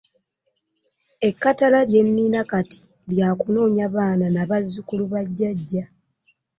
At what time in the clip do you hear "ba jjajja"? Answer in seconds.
5.11-5.83